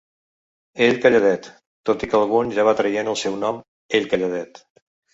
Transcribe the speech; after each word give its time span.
Ell 0.85 0.97
calladet, 1.03 1.51
tot 1.91 2.07
i 2.07 2.11
que 2.15 2.19
algun 2.23 2.57
ja 2.57 2.67
va 2.71 2.75
traient 2.83 3.15
el 3.15 3.23
seu 3.27 3.39
nom, 3.47 3.63
ell 4.01 4.13
calladet. 4.17 4.69